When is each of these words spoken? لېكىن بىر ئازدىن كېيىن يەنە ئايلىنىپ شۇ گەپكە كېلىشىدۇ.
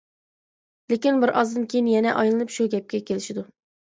لېكىن 0.93 1.19
بىر 1.23 1.33
ئازدىن 1.41 1.67
كېيىن 1.73 1.91
يەنە 1.91 2.15
ئايلىنىپ 2.21 2.53
شۇ 2.57 2.67
گەپكە 2.75 3.05
كېلىشىدۇ. 3.11 3.45